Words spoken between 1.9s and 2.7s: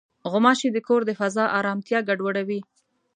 ګډوډوي.